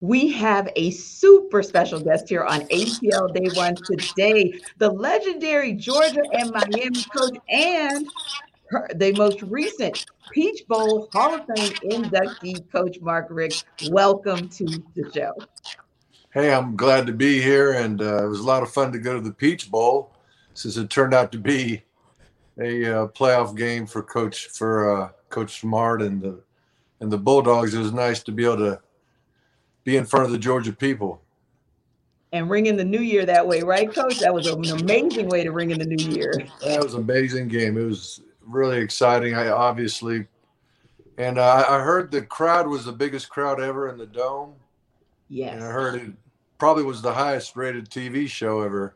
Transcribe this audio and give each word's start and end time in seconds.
We 0.00 0.30
have 0.32 0.68
a 0.76 0.92
super 0.92 1.60
special 1.60 1.98
guest 1.98 2.28
here 2.28 2.44
on 2.44 2.60
ATL 2.68 3.34
Day 3.34 3.48
One 3.54 3.74
today, 3.74 4.60
the 4.78 4.90
legendary 4.90 5.72
Georgia 5.72 6.22
and 6.34 6.52
Miami 6.52 7.02
coach 7.16 7.36
and 7.48 8.06
her, 8.68 8.88
the 8.94 9.12
most 9.14 9.42
recent 9.42 10.06
Peach 10.30 10.64
Bowl 10.68 11.08
Hall 11.12 11.34
of 11.34 11.46
Fame 11.46 11.72
inductee, 11.90 12.70
Coach 12.70 13.00
Mark 13.00 13.26
Richt. 13.28 13.64
Welcome 13.90 14.48
to 14.50 14.66
the 14.94 15.10
show. 15.12 15.32
Hey, 16.32 16.54
I'm 16.54 16.76
glad 16.76 17.08
to 17.08 17.12
be 17.12 17.42
here, 17.42 17.72
and 17.72 18.00
uh, 18.00 18.24
it 18.24 18.28
was 18.28 18.38
a 18.38 18.46
lot 18.46 18.62
of 18.62 18.70
fun 18.70 18.92
to 18.92 19.00
go 19.00 19.14
to 19.14 19.20
the 19.20 19.32
Peach 19.32 19.68
Bowl 19.68 20.14
since 20.54 20.76
it 20.76 20.90
turned 20.90 21.12
out 21.12 21.32
to 21.32 21.38
be 21.38 21.82
a 22.60 22.84
uh, 22.84 23.06
playoff 23.08 23.56
game 23.56 23.84
for 23.84 24.04
Coach 24.04 24.46
for 24.46 25.02
uh, 25.02 25.08
Coach 25.28 25.60
Smart 25.60 26.02
and 26.02 26.22
the 26.22 26.40
and 27.00 27.10
the 27.10 27.18
Bulldogs. 27.18 27.74
It 27.74 27.80
was 27.80 27.92
nice 27.92 28.22
to 28.22 28.30
be 28.30 28.44
able 28.44 28.58
to 28.58 28.80
be 29.88 29.96
in 29.96 30.04
front 30.04 30.26
of 30.26 30.32
the 30.32 30.38
Georgia 30.38 30.70
people. 30.70 31.22
And 32.32 32.50
ring 32.50 32.66
in 32.66 32.76
the 32.76 32.84
new 32.84 33.00
year 33.00 33.24
that 33.24 33.46
way, 33.46 33.62
right, 33.62 33.90
Coach? 33.90 34.18
That 34.18 34.34
was 34.34 34.46
an 34.46 34.62
amazing 34.78 35.30
way 35.30 35.44
to 35.44 35.50
ring 35.50 35.70
in 35.70 35.78
the 35.78 35.86
new 35.86 36.10
year. 36.10 36.34
That 36.62 36.82
was 36.82 36.92
an 36.92 37.00
amazing 37.00 37.48
game. 37.48 37.78
It 37.78 37.84
was 37.84 38.20
really 38.42 38.80
exciting. 38.80 39.34
I 39.34 39.48
obviously, 39.48 40.26
and 41.16 41.38
uh, 41.38 41.64
I 41.66 41.80
heard 41.80 42.10
the 42.10 42.20
crowd 42.20 42.68
was 42.68 42.84
the 42.84 42.92
biggest 42.92 43.30
crowd 43.30 43.62
ever 43.62 43.88
in 43.88 43.96
the 43.96 44.04
dome. 44.04 44.52
Yes. 45.30 45.54
And 45.54 45.64
I 45.64 45.68
heard 45.68 45.94
it 45.94 46.12
probably 46.58 46.84
was 46.84 47.00
the 47.00 47.14
highest 47.14 47.56
rated 47.56 47.88
TV 47.88 48.28
show 48.28 48.60
ever 48.60 48.94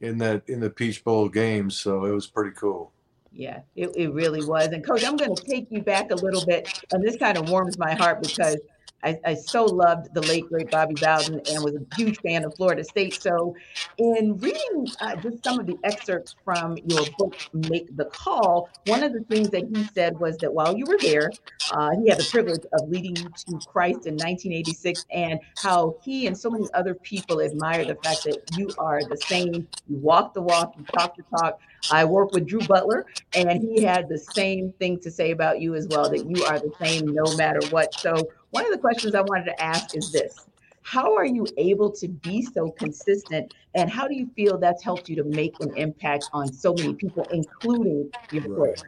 in 0.00 0.16
that 0.18 0.48
in 0.48 0.58
the 0.58 0.70
Peach 0.70 1.04
Bowl 1.04 1.28
games. 1.28 1.76
So 1.76 2.06
it 2.06 2.12
was 2.12 2.26
pretty 2.26 2.56
cool. 2.56 2.92
Yeah, 3.30 3.60
it, 3.76 3.94
it 3.94 4.10
really 4.14 4.42
was. 4.42 4.68
And 4.68 4.82
coach, 4.86 5.04
I'm 5.04 5.16
going 5.16 5.36
to 5.36 5.44
take 5.44 5.66
you 5.70 5.82
back 5.82 6.12
a 6.12 6.14
little 6.14 6.46
bit. 6.46 6.82
And 6.92 7.04
this 7.04 7.18
kind 7.18 7.36
of 7.36 7.50
warms 7.50 7.76
my 7.76 7.92
heart 7.92 8.22
because 8.22 8.56
I, 9.04 9.18
I, 9.24 9.34
so 9.34 9.64
loved 9.64 10.14
the 10.14 10.22
late 10.22 10.48
great 10.48 10.70
Bobby 10.70 10.94
Bowden 10.94 11.40
and 11.50 11.62
was 11.62 11.74
a 11.74 11.96
huge 11.96 12.18
fan 12.20 12.44
of 12.44 12.54
Florida 12.56 12.82
State. 12.82 13.14
So, 13.14 13.54
in 13.98 14.38
reading 14.38 14.88
uh, 15.00 15.16
just 15.16 15.44
some 15.44 15.60
of 15.60 15.66
the 15.66 15.76
excerpts 15.84 16.34
from 16.44 16.76
your 16.86 17.04
book, 17.18 17.36
Make 17.52 17.94
the 17.96 18.06
Call, 18.06 18.70
one 18.86 19.02
of 19.02 19.12
the 19.12 19.20
things 19.20 19.50
that 19.50 19.64
he 19.68 19.84
said 19.94 20.18
was 20.18 20.38
that 20.38 20.52
while 20.52 20.76
you 20.76 20.86
were 20.86 20.98
there, 20.98 21.30
uh, 21.70 21.90
he 22.02 22.08
had 22.08 22.18
the 22.18 22.28
privilege 22.30 22.62
of 22.72 22.88
leading 22.88 23.16
you 23.16 23.28
to 23.28 23.60
Christ 23.66 24.06
in 24.06 24.14
1986, 24.14 25.04
and 25.12 25.38
how 25.56 25.96
he 26.02 26.26
and 26.26 26.36
so 26.36 26.50
many 26.50 26.66
other 26.72 26.94
people 26.94 27.42
admire 27.42 27.84
the 27.84 27.96
fact 27.96 28.24
that 28.24 28.38
you 28.56 28.70
are 28.78 29.02
the 29.04 29.16
same. 29.16 29.68
You 29.88 29.98
walk 29.98 30.34
the 30.34 30.42
walk, 30.42 30.74
you 30.78 30.84
talk 30.96 31.16
the 31.16 31.24
talk. 31.38 31.60
I 31.90 32.04
work 32.04 32.32
with 32.32 32.46
Drew 32.46 32.60
Butler, 32.60 33.06
and 33.34 33.62
he 33.62 33.82
had 33.82 34.08
the 34.08 34.18
same 34.18 34.72
thing 34.78 34.98
to 35.00 35.10
say 35.10 35.30
about 35.30 35.60
you 35.60 35.74
as 35.74 35.86
well 35.88 36.08
that 36.10 36.26
you 36.26 36.44
are 36.44 36.58
the 36.58 36.72
same 36.80 37.14
no 37.14 37.24
matter 37.36 37.60
what. 37.70 37.94
So, 37.94 38.28
one 38.50 38.64
of 38.64 38.72
the 38.72 38.78
questions 38.78 39.14
I 39.14 39.22
wanted 39.22 39.46
to 39.46 39.62
ask 39.62 39.96
is 39.96 40.12
this 40.12 40.46
How 40.82 41.14
are 41.14 41.26
you 41.26 41.46
able 41.56 41.90
to 41.92 42.08
be 42.08 42.42
so 42.42 42.70
consistent? 42.70 43.54
And 43.74 43.90
how 43.90 44.06
do 44.06 44.14
you 44.14 44.28
feel 44.36 44.58
that's 44.58 44.82
helped 44.82 45.08
you 45.08 45.16
to 45.16 45.24
make 45.24 45.54
an 45.60 45.76
impact 45.76 46.30
on 46.32 46.52
so 46.52 46.74
many 46.74 46.94
people, 46.94 47.26
including 47.32 48.10
your 48.30 48.44
players? 48.44 48.84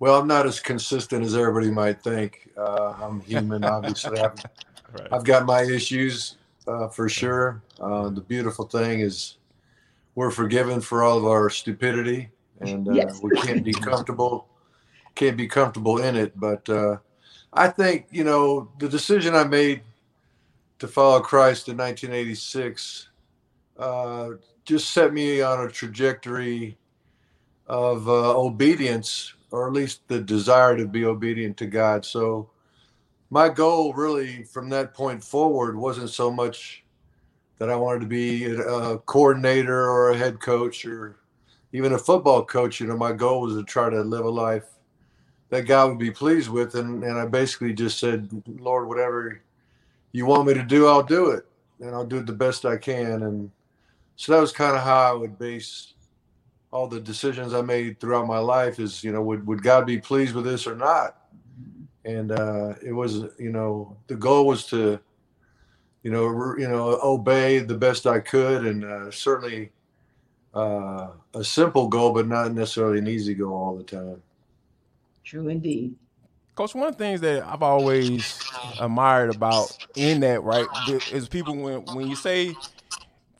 Well, 0.00 0.18
I'm 0.18 0.28
not 0.28 0.46
as 0.46 0.60
consistent 0.60 1.24
as 1.24 1.34
everybody 1.34 1.70
might 1.70 2.00
think. 2.00 2.50
Uh, 2.56 2.94
I'm 3.00 3.20
human, 3.20 3.64
obviously. 3.64 4.18
I've, 4.20 4.34
right. 4.92 5.08
I've, 5.10 5.24
got 5.24 5.44
my 5.44 5.62
issues 5.62 6.36
uh, 6.68 6.88
for 6.88 7.08
sure. 7.08 7.62
Uh, 7.80 8.08
the 8.08 8.20
beautiful 8.20 8.64
thing 8.64 9.00
is 9.00 9.38
we're 10.18 10.32
forgiven 10.32 10.80
for 10.80 11.04
all 11.04 11.16
of 11.16 11.26
our 11.26 11.48
stupidity, 11.48 12.28
and 12.60 12.88
uh, 12.88 12.92
yes. 12.92 13.20
we 13.22 13.30
can't 13.40 13.62
be 13.62 13.72
comfortable, 13.72 14.48
can't 15.14 15.36
be 15.36 15.46
comfortable 15.46 15.98
in 15.98 16.16
it. 16.16 16.32
But 16.34 16.68
uh, 16.68 16.96
I 17.52 17.68
think, 17.68 18.06
you 18.10 18.24
know, 18.24 18.68
the 18.80 18.88
decision 18.88 19.36
I 19.36 19.44
made 19.44 19.82
to 20.80 20.88
follow 20.88 21.20
Christ 21.20 21.68
in 21.68 21.76
1986 21.76 23.10
uh, 23.78 24.30
just 24.64 24.90
set 24.90 25.12
me 25.12 25.40
on 25.40 25.64
a 25.64 25.70
trajectory 25.70 26.76
of 27.68 28.08
uh, 28.08 28.36
obedience, 28.36 29.34
or 29.52 29.68
at 29.68 29.72
least 29.72 30.00
the 30.08 30.18
desire 30.18 30.76
to 30.76 30.84
be 30.84 31.04
obedient 31.04 31.56
to 31.58 31.66
God. 31.66 32.04
So, 32.04 32.50
my 33.30 33.48
goal 33.48 33.92
really 33.92 34.42
from 34.42 34.68
that 34.70 34.94
point 34.94 35.22
forward 35.22 35.76
wasn't 35.76 36.10
so 36.10 36.28
much 36.28 36.82
that 37.58 37.70
I 37.70 37.76
wanted 37.76 38.00
to 38.00 38.06
be 38.06 38.46
a 38.46 38.98
coordinator 38.98 39.88
or 39.88 40.10
a 40.10 40.16
head 40.16 40.40
coach 40.40 40.84
or 40.84 41.16
even 41.72 41.92
a 41.92 41.98
football 41.98 42.44
coach. 42.44 42.80
You 42.80 42.86
know, 42.86 42.96
my 42.96 43.12
goal 43.12 43.42
was 43.42 43.56
to 43.56 43.64
try 43.64 43.90
to 43.90 44.00
live 44.02 44.24
a 44.24 44.30
life 44.30 44.64
that 45.50 45.62
God 45.62 45.88
would 45.88 45.98
be 45.98 46.10
pleased 46.10 46.50
with. 46.50 46.74
And, 46.76 47.02
and 47.02 47.18
I 47.18 47.26
basically 47.26 47.72
just 47.72 47.98
said, 47.98 48.28
Lord, 48.46 48.86
whatever 48.88 49.42
you 50.12 50.26
want 50.26 50.46
me 50.46 50.54
to 50.54 50.62
do, 50.62 50.86
I'll 50.86 51.02
do 51.02 51.30
it. 51.30 51.46
And 51.80 51.90
I'll 51.90 52.06
do 52.06 52.18
it 52.18 52.26
the 52.26 52.32
best 52.32 52.64
I 52.64 52.76
can. 52.76 53.22
And 53.22 53.50
so 54.16 54.32
that 54.32 54.40
was 54.40 54.52
kind 54.52 54.76
of 54.76 54.82
how 54.82 55.10
I 55.10 55.12
would 55.12 55.38
base 55.38 55.94
all 56.70 56.86
the 56.86 57.00
decisions 57.00 57.54
I 57.54 57.62
made 57.62 57.98
throughout 57.98 58.26
my 58.26 58.38
life 58.38 58.78
is, 58.78 59.02
you 59.02 59.12
know, 59.12 59.22
would, 59.22 59.46
would 59.46 59.62
God 59.62 59.86
be 59.86 59.98
pleased 59.98 60.34
with 60.34 60.44
this 60.44 60.66
or 60.66 60.74
not? 60.74 61.16
And 62.04 62.32
uh, 62.32 62.74
it 62.84 62.92
was, 62.92 63.24
you 63.38 63.50
know, 63.50 63.96
the 64.06 64.16
goal 64.16 64.46
was 64.46 64.66
to, 64.66 65.00
you 66.02 66.10
know, 66.10 66.26
re, 66.26 66.62
you 66.62 66.68
know, 66.68 66.98
obey 67.02 67.58
the 67.58 67.76
best 67.76 68.06
I 68.06 68.20
could, 68.20 68.66
and 68.66 68.84
uh, 68.84 69.10
certainly 69.10 69.70
uh, 70.54 71.08
a 71.34 71.44
simple 71.44 71.88
goal, 71.88 72.12
but 72.12 72.26
not 72.26 72.52
necessarily 72.52 72.98
an 72.98 73.08
easy 73.08 73.34
goal 73.34 73.52
all 73.52 73.76
the 73.76 73.84
time. 73.84 74.22
True 75.24 75.48
indeed. 75.48 75.94
Coach, 76.54 76.74
one 76.74 76.88
of 76.88 76.96
the 76.96 77.04
things 77.04 77.20
that 77.20 77.44
I've 77.44 77.62
always 77.62 78.42
admired 78.80 79.30
about 79.30 79.76
in 79.94 80.20
that, 80.20 80.42
right, 80.42 80.66
is 81.12 81.28
people 81.28 81.54
when 81.54 81.84
when 81.94 82.08
you 82.08 82.16
say 82.16 82.56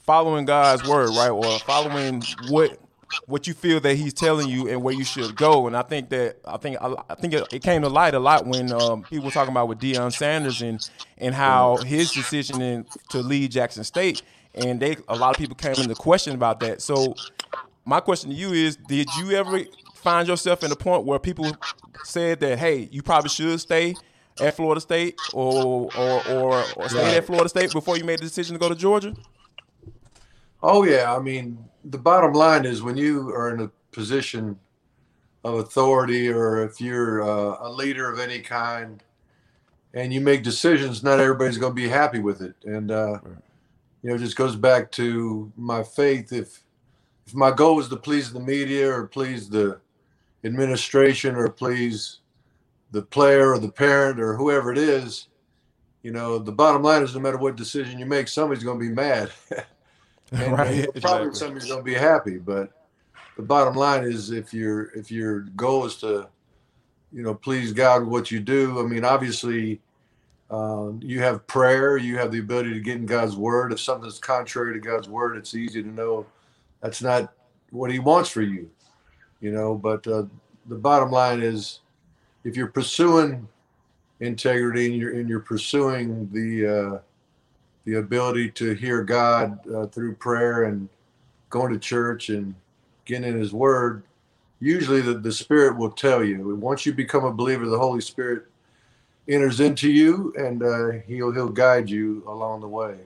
following 0.04 0.44
God's 0.44 0.88
word, 0.88 1.10
right, 1.10 1.30
or 1.30 1.58
following 1.60 2.22
what 2.48 2.78
what 3.26 3.46
you 3.46 3.54
feel 3.54 3.80
that 3.80 3.96
He's 3.96 4.12
telling 4.12 4.48
you 4.48 4.68
and 4.68 4.82
where 4.82 4.94
you 4.94 5.04
should 5.04 5.36
go. 5.36 5.66
And 5.66 5.76
I 5.76 5.82
think 5.82 6.10
that 6.10 6.38
I 6.44 6.56
think 6.56 6.76
I 6.80 7.14
think 7.14 7.34
it, 7.34 7.52
it 7.52 7.62
came 7.62 7.82
to 7.82 7.88
light 7.88 8.14
a 8.14 8.18
lot 8.18 8.46
when 8.46 8.72
um, 8.72 9.02
people 9.02 9.26
were 9.26 9.30
talking 9.30 9.52
about 9.52 9.68
with 9.68 9.78
Deion 9.78 10.12
Sanders 10.12 10.62
and 10.62 10.88
and 11.18 11.34
how 11.34 11.76
his 11.78 12.12
decision 12.12 12.60
in, 12.60 12.86
to 13.10 13.18
leave 13.18 13.50
Jackson 13.50 13.84
State, 13.84 14.22
and 14.54 14.80
they 14.80 14.96
a 15.08 15.16
lot 15.16 15.30
of 15.30 15.38
people 15.38 15.56
came 15.56 15.74
into 15.74 15.94
question 15.94 16.34
about 16.34 16.60
that. 16.60 16.82
So 16.82 17.14
my 17.84 18.00
question 18.00 18.30
to 18.30 18.36
you 18.36 18.52
is, 18.52 18.76
did 18.76 19.08
you 19.18 19.32
ever 19.32 19.60
find 19.94 20.28
yourself 20.28 20.62
in 20.62 20.70
a 20.70 20.76
point 20.76 21.04
where 21.04 21.18
people 21.18 21.56
said 22.04 22.40
that, 22.40 22.58
hey, 22.58 22.88
you 22.92 23.02
probably 23.02 23.30
should 23.30 23.58
stay 23.60 23.94
at 24.40 24.54
Florida 24.54 24.80
State 24.80 25.18
or 25.32 25.90
or 25.96 26.28
or, 26.28 26.64
or 26.76 26.88
stay 26.88 27.16
at 27.16 27.24
Florida 27.24 27.48
State 27.48 27.72
before 27.72 27.96
you 27.96 28.04
made 28.04 28.18
the 28.18 28.24
decision 28.24 28.54
to 28.54 28.58
go 28.60 28.68
to 28.68 28.74
Georgia? 28.74 29.14
Oh 30.62 30.84
yeah, 30.84 31.14
I 31.14 31.20
mean 31.20 31.64
the 31.84 31.98
bottom 31.98 32.32
line 32.32 32.64
is 32.64 32.82
when 32.82 32.96
you 32.96 33.30
are 33.30 33.54
in 33.54 33.60
a 33.60 33.70
position 33.92 34.58
of 35.44 35.54
authority 35.54 36.28
or 36.28 36.64
if 36.64 36.80
you're 36.80 37.22
uh, 37.22 37.56
a 37.60 37.70
leader 37.70 38.10
of 38.10 38.18
any 38.18 38.40
kind 38.40 39.02
and 39.94 40.12
you 40.12 40.20
make 40.20 40.42
decisions, 40.42 41.02
not 41.02 41.20
everybody's 41.20 41.58
going 41.58 41.74
to 41.74 41.82
be 41.82 41.88
happy 41.88 42.18
with 42.18 42.42
it. 42.42 42.54
And 42.64 42.90
uh, 42.90 43.18
you 44.02 44.10
know, 44.10 44.14
it 44.16 44.18
just 44.18 44.36
goes 44.36 44.56
back 44.56 44.90
to 44.92 45.52
my 45.56 45.82
faith. 45.82 46.32
If 46.32 46.62
if 47.26 47.34
my 47.34 47.50
goal 47.50 47.78
is 47.78 47.88
to 47.88 47.96
please 47.96 48.32
the 48.32 48.40
media 48.40 48.90
or 48.90 49.06
please 49.06 49.48
the 49.48 49.80
administration 50.44 51.36
or 51.36 51.48
please 51.50 52.18
the 52.90 53.02
player 53.02 53.52
or 53.52 53.58
the 53.58 53.70
parent 53.70 54.18
or 54.18 54.34
whoever 54.34 54.72
it 54.72 54.78
is, 54.78 55.28
you 56.02 56.10
know, 56.10 56.38
the 56.38 56.52
bottom 56.52 56.82
line 56.82 57.02
is 57.02 57.14
no 57.14 57.20
matter 57.20 57.36
what 57.36 57.54
decision 57.54 57.98
you 57.98 58.06
make, 58.06 58.28
somebody's 58.28 58.64
going 58.64 58.78
to 58.80 58.88
be 58.88 58.94
mad. 58.94 59.30
and, 60.32 60.52
right. 60.58 60.88
Probably 61.00 61.28
exactly. 61.28 61.34
somebody's 61.34 61.68
going 61.68 61.80
to 61.80 61.84
be 61.84 61.94
happy, 61.94 62.38
but 62.38 62.70
the 63.36 63.42
bottom 63.42 63.74
line 63.74 64.04
is 64.04 64.30
if 64.30 64.52
your 64.52 64.90
if 64.96 65.10
your 65.10 65.40
goal 65.40 65.84
is 65.84 65.96
to, 65.96 66.28
you 67.12 67.22
know, 67.22 67.34
please 67.34 67.72
God 67.72 68.00
with 68.00 68.10
what 68.10 68.30
you 68.30 68.40
do. 68.40 68.80
I 68.80 68.82
mean, 68.82 69.04
obviously, 69.04 69.80
uh, 70.50 70.90
you 71.00 71.20
have 71.20 71.46
prayer. 71.46 71.96
You 71.96 72.18
have 72.18 72.32
the 72.32 72.40
ability 72.40 72.74
to 72.74 72.80
get 72.80 72.96
in 72.96 73.06
God's 73.06 73.36
word. 73.36 73.72
If 73.72 73.80
something's 73.80 74.18
contrary 74.18 74.74
to 74.74 74.80
God's 74.80 75.08
word, 75.08 75.36
it's 75.36 75.54
easy 75.54 75.82
to 75.82 75.88
know 75.88 76.26
that's 76.80 77.02
not 77.02 77.32
what 77.70 77.90
He 77.90 77.98
wants 77.98 78.30
for 78.30 78.42
you 78.42 78.70
you 79.40 79.52
know. 79.52 79.74
But 79.74 80.06
uh, 80.06 80.24
the 80.66 80.76
bottom 80.76 81.10
line 81.10 81.42
is, 81.42 81.80
if 82.44 82.56
you're 82.56 82.68
pursuing 82.68 83.48
integrity 84.20 84.86
and 84.86 84.96
you're 84.96 85.14
and 85.14 85.28
you're 85.28 85.40
pursuing 85.40 86.28
the 86.32 86.66
uh, 86.66 86.98
the 87.88 87.94
ability 87.94 88.50
to 88.50 88.74
hear 88.74 89.02
God 89.02 89.66
uh, 89.74 89.86
through 89.86 90.14
prayer 90.16 90.64
and 90.64 90.90
going 91.48 91.72
to 91.72 91.78
church 91.78 92.28
and 92.28 92.54
getting 93.06 93.30
in 93.32 93.38
His 93.38 93.50
Word, 93.50 94.02
usually 94.60 95.00
the, 95.00 95.14
the 95.14 95.32
Spirit 95.32 95.78
will 95.78 95.90
tell 95.90 96.22
you. 96.22 96.54
Once 96.56 96.84
you 96.84 96.92
become 96.92 97.24
a 97.24 97.32
believer, 97.32 97.64
the 97.64 97.78
Holy 97.78 98.02
Spirit 98.02 98.44
enters 99.26 99.60
into 99.60 99.90
you 99.90 100.34
and 100.36 100.62
uh, 100.62 101.00
he'll 101.06 101.32
he'll 101.32 101.48
guide 101.48 101.88
you 101.88 102.22
along 102.26 102.60
the 102.60 102.68
way. 102.68 102.98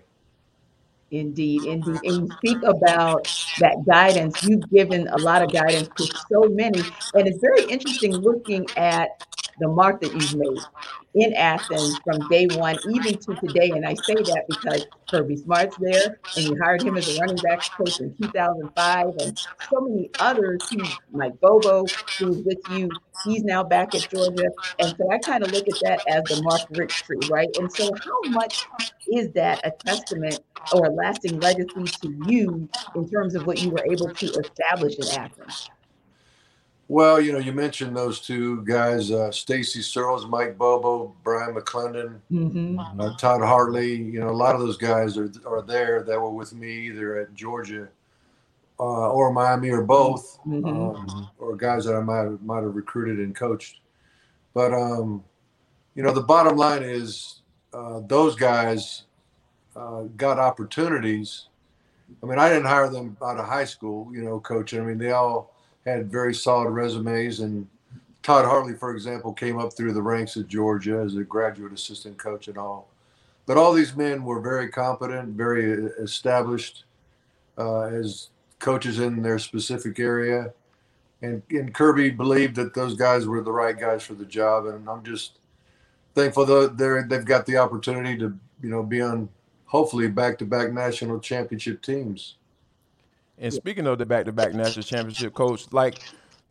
Indeed, 1.13 1.63
indeed. 1.63 2.01
And 2.03 2.29
you 2.29 2.37
speak 2.39 2.59
about 2.65 3.25
that 3.61 3.85
guidance. 3.87 4.43
You've 4.43 4.69
given 4.69 5.07
a 5.09 5.19
lot 5.19 5.43
of 5.43 5.53
guidance 5.53 5.91
to 5.97 6.07
so 6.29 6.49
many. 6.49 6.81
And 7.15 7.29
it's 7.29 7.39
very 7.39 7.67
interesting 7.67 8.15
looking 8.17 8.67
at 8.77 9.25
the 9.59 9.69
mark 9.69 10.01
that 10.01 10.13
you've 10.13 10.35
made 10.35 10.61
in 11.15 11.35
Athens 11.35 11.99
from 12.05 12.27
day 12.29 12.47
one, 12.53 12.79
even 12.91 13.19
to 13.19 13.35
today. 13.35 13.71
And 13.71 13.87
I 13.87 13.95
say 13.95 14.15
that 14.15 14.45
because 14.49 14.87
Kirby 15.11 15.37
Smart's 15.37 15.77
there, 15.79 16.19
and 16.37 16.47
you 16.47 16.59
hired 16.63 16.83
him 16.83 16.97
as 16.97 17.09
a 17.09 17.21
running 17.21 17.37
backs 17.37 17.69
coach 17.69 18.01
in 18.01 18.15
2005, 18.17 19.07
and 19.21 19.39
so 19.71 19.81
many 19.81 20.11
others. 20.19 20.69
Who, 20.71 20.83
Mike 21.11 21.39
Bobo, 21.41 21.85
who's 22.19 22.43
with 22.45 22.59
you, 22.71 22.91
he's 23.25 23.45
now 23.45 23.63
back 23.63 23.95
at 23.95 24.09
Georgia, 24.11 24.51
and 24.79 24.95
so 24.97 25.11
I 25.11 25.19
kind 25.19 25.45
of 25.45 25.53
look 25.53 25.69
at 25.69 25.81
that 25.83 26.03
as 26.09 26.25
the 26.25 26.43
Mark 26.43 26.63
Richt 26.71 27.05
tree, 27.05 27.19
right? 27.31 27.49
And 27.59 27.71
so, 27.71 27.91
how 27.95 28.31
much 28.31 28.67
is 29.11 29.31
that 29.33 29.61
a 29.67 29.71
testament 29.71 30.41
or 30.73 30.87
a 30.87 30.91
lasting 30.91 31.41
legacy 31.41 31.85
to 31.85 32.25
you 32.27 32.69
in 32.95 33.09
terms 33.09 33.35
of 33.35 33.47
what 33.47 33.61
you 33.61 33.71
were 33.71 33.85
able 33.91 34.09
to 34.09 34.27
establish 34.27 34.97
in 34.97 35.19
Athens? 35.19 35.71
Well, 36.89 37.21
you 37.23 37.33
know, 37.33 37.39
you 37.39 37.53
mentioned 37.53 37.97
those 37.97 38.21
two 38.21 38.63
guys, 38.67 39.11
uh, 39.11 39.31
Stacy 39.31 39.81
Searels, 39.81 40.27
Mike 40.27 40.59
Bobo, 40.59 41.15
Brian 41.25 41.55
McClendon, 41.55 42.21
mm-hmm. 42.31 43.01
uh, 43.01 43.17
Todd 43.17 43.41
Hartley. 43.41 43.95
You 43.95 44.21
know, 44.21 44.29
a 44.29 44.31
lot 44.31 44.55
of 44.55 44.61
those 44.61 44.77
guys 44.77 45.17
are, 45.17 45.31
are 45.47 45.63
there 45.63 46.03
that 46.03 46.21
were 46.21 46.29
with 46.31 46.53
me 46.53 46.89
either 46.89 47.19
at 47.19 47.33
Georgia 47.35 47.89
uh, 48.79 49.11
or 49.11 49.33
Miami 49.33 49.71
or 49.71 49.83
both, 49.83 50.39
mm-hmm. 50.47 50.67
um, 50.67 51.31
or 51.39 51.57
guys 51.57 51.87
that 51.87 51.95
I 51.95 52.01
might 52.01 52.25
have, 52.25 52.43
might 52.43 52.63
have 52.63 52.75
recruited 52.75 53.21
and 53.21 53.35
coached. 53.35 53.81
But, 54.53 54.75
um, 54.75 55.25
you 55.95 56.03
know, 56.03 56.13
the 56.13 56.21
bottom 56.21 56.59
line 56.59 56.83
is 56.83 57.41
uh, 57.73 58.01
those 58.07 58.35
guys 58.37 59.05
uh, 59.75 60.03
got 60.19 60.39
opportunities. 60.39 61.47
I 62.23 62.27
mean, 62.27 62.39
I 62.39 62.51
didn't 62.51 62.67
hire 62.67 62.91
them 62.91 63.17
out 63.23 63.39
of 63.39 63.47
high 63.47 63.65
school, 63.65 64.11
you 64.13 64.23
know, 64.23 64.41
coaching. 64.41 64.81
I 64.81 64.85
mean, 64.85 64.99
they 64.99 65.13
all– 65.13 65.49
had 65.85 66.11
very 66.11 66.35
solid 66.35 66.71
resumes. 66.71 67.41
And 67.41 67.67
Todd 68.23 68.45
Hartley, 68.45 68.75
for 68.75 68.95
example, 68.95 69.33
came 69.33 69.59
up 69.59 69.77
through 69.77 69.93
the 69.95 70.03
ranks 70.03 70.37
at 70.37 70.49
Georgia 70.49 71.03
as 71.05 71.17
a 71.17 71.25
graduate 71.25 71.73
assistant 71.73 72.19
coach 72.19 72.49
and 72.49 72.59
all. 72.59 72.89
But 73.47 73.57
all 73.57 73.73
these 73.73 73.97
men 73.97 74.25
were 74.25 74.41
very 74.41 74.69
competent, 74.69 75.31
very 75.31 75.73
established 75.99 76.85
uh, 77.59 77.83
as 77.83 78.29
coaches 78.61 79.01
in 79.01 79.23
their 79.23 79.39
specific 79.39 79.99
area. 79.99 80.53
And, 81.23 81.43
and 81.51 81.75
Kirby 81.75 82.11
believed 82.11 82.55
that 82.57 82.75
those 82.75 82.95
guys 82.95 83.27
were 83.27 83.43
the 83.43 83.53
right 83.53 83.79
guys 83.79 84.05
for 84.05 84.15
the 84.15 84.25
job. 84.25 84.67
And 84.67 84.89
I'm 84.89 85.03
just 85.03 85.39
thankful 86.15 86.47
that 86.47 86.79
they're, 86.79 87.05
they've 87.09 87.25
got 87.25 87.47
the 87.47 87.57
opportunity 87.57 88.17
to, 88.19 88.39
you 88.63 88.69
know, 88.71 88.83
be 88.83 89.01
on 89.01 89.29
hopefully 89.67 90.07
back-to-back 90.07 90.73
national 90.73 91.19
championship 91.19 91.83
teams. 91.83 92.37
And 93.43 93.53
speaking 93.53 93.87
of 93.89 93.99
the 93.99 94.07
back-to-back 94.07 94.55
national 94.55 94.85
championship 94.85 95.35
coach, 95.35 95.67
like 95.73 95.99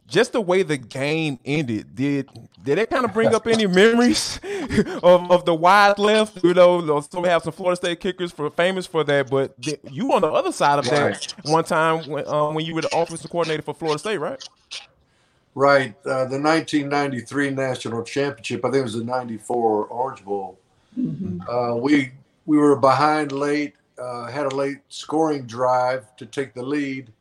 just 0.07 0.33
the 0.33 0.41
way 0.41 0.61
the 0.61 0.75
game 0.75 1.39
ended, 1.45 1.95
did 1.95 2.29
did 2.61 2.77
it 2.77 2.89
kind 2.89 3.05
of 3.05 3.13
bring 3.13 3.33
up 3.33 3.47
any 3.47 3.65
memories 3.65 4.39
of, 5.03 5.31
of 5.31 5.45
the 5.45 5.55
wide 5.55 5.97
left? 5.97 6.43
You 6.43 6.53
know, 6.53 6.99
some 6.99 7.23
have 7.23 7.43
some 7.43 7.53
Florida 7.53 7.77
State 7.77 8.01
kickers 8.01 8.33
for 8.33 8.49
famous 8.49 8.85
for 8.85 9.05
that, 9.05 9.29
but 9.29 9.55
you 9.89 10.11
on 10.11 10.21
the 10.21 10.27
other 10.27 10.51
side 10.51 10.79
of 10.79 10.85
that 10.89 11.33
one 11.43 11.63
time 11.63 12.03
when 12.09 12.27
um, 12.27 12.55
when 12.55 12.65
you 12.65 12.75
were 12.75 12.81
the 12.81 12.95
offensive 12.95 13.31
coordinator 13.31 13.63
for 13.63 13.73
Florida 13.73 13.97
State, 13.97 14.17
right? 14.17 14.43
Right. 15.55 15.95
Uh, 16.05 16.25
the 16.25 16.39
1993 16.39 17.51
national 17.51 18.03
championship, 18.03 18.63
I 18.63 18.71
think 18.71 18.81
it 18.81 18.83
was 18.83 18.93
the 18.93 19.03
94 19.03 19.85
Orange 19.85 20.23
Bowl. 20.23 20.57
Mm-hmm. 20.97 21.49
Uh, 21.49 21.75
we 21.75 22.11
we 22.45 22.57
were 22.57 22.75
behind 22.75 23.31
late 23.31 23.75
uh, 24.01 24.29
had 24.31 24.45
a 24.47 24.55
late 24.55 24.79
scoring 24.89 25.45
drive 25.45 26.15
to 26.17 26.25
take 26.25 26.53
the 26.53 26.63
lead 26.63 27.11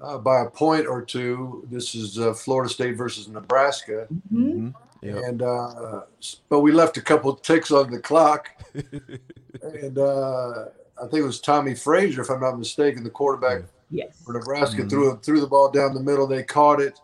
uh, 0.00 0.18
by 0.18 0.42
a 0.42 0.50
point 0.50 0.86
or 0.86 1.02
two. 1.02 1.66
This 1.70 1.94
is 1.94 2.18
uh, 2.18 2.34
Florida 2.34 2.72
State 2.72 2.96
versus 2.96 3.28
Nebraska. 3.28 4.06
Mm-hmm. 4.32 4.70
Yep. 5.02 5.16
And 5.24 5.42
uh, 5.42 6.02
but 6.48 6.60
we 6.60 6.70
left 6.70 6.96
a 6.96 7.02
couple 7.02 7.34
ticks 7.34 7.72
on 7.72 7.90
the 7.90 7.98
clock, 7.98 8.50
and 8.74 9.98
uh, 9.98 10.66
I 10.96 11.02
think 11.02 11.14
it 11.14 11.26
was 11.26 11.40
Tommie 11.40 11.74
Frazier, 11.74 12.22
if 12.22 12.30
I'm 12.30 12.40
not 12.40 12.56
mistaken, 12.56 13.02
the 13.02 13.10
quarterback 13.10 13.64
yes. 13.90 14.22
for 14.24 14.32
Nebraska 14.32 14.82
mm-hmm. 14.82 14.88
threw 14.88 15.18
threw 15.18 15.40
the 15.40 15.46
ball 15.48 15.72
down 15.72 15.94
the 15.94 16.00
middle. 16.00 16.28
They 16.28 16.44
caught 16.44 16.80
it, 16.80 17.00